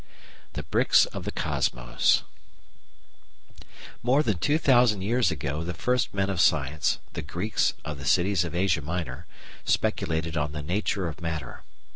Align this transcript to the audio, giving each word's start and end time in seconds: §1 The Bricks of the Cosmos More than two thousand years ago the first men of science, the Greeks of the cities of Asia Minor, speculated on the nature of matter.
§1 0.03 0.07
The 0.53 0.63
Bricks 0.63 1.05
of 1.05 1.25
the 1.25 1.31
Cosmos 1.31 2.23
More 4.01 4.23
than 4.23 4.39
two 4.39 4.57
thousand 4.57 5.03
years 5.03 5.29
ago 5.29 5.63
the 5.63 5.75
first 5.75 6.11
men 6.11 6.27
of 6.31 6.41
science, 6.41 6.97
the 7.13 7.21
Greeks 7.21 7.73
of 7.85 7.99
the 7.99 8.05
cities 8.05 8.43
of 8.43 8.55
Asia 8.55 8.81
Minor, 8.81 9.27
speculated 9.63 10.35
on 10.35 10.53
the 10.53 10.63
nature 10.63 11.07
of 11.07 11.21
matter. 11.21 11.61